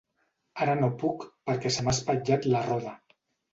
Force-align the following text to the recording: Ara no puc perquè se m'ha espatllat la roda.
Ara 0.65 0.73
no 0.79 0.89
puc 1.03 1.27
perquè 1.51 1.73
se 1.77 1.85
m'ha 1.87 1.95
espatllat 1.99 2.51
la 2.57 2.65
roda. 2.73 2.99